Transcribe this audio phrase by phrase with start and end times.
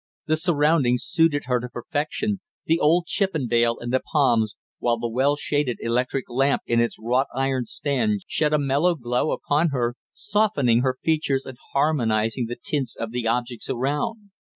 [0.25, 5.35] The surroundings suited her to perfection the old Chippendale and the palms, while the well
[5.35, 10.79] shaded electric lamp in its wrought iron stand shed a mellow glow upon her, softening
[10.81, 14.31] her features and harmonising the tints of the objects around.